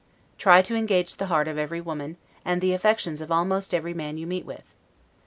Try 0.39 0.63
to 0.63 0.75
engage 0.75 1.17
the 1.17 1.27
heart 1.27 1.47
of 1.47 1.59
every 1.59 1.79
woman, 1.79 2.17
and 2.43 2.59
the 2.59 2.73
affections 2.73 3.21
of 3.21 3.31
almost 3.31 3.71
every 3.71 3.93
man 3.93 4.17
you 4.17 4.25
meet 4.25 4.45
with. 4.47 4.73